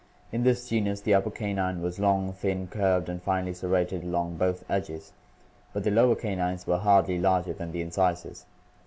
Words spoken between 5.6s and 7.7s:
but the lower canines were hardly larger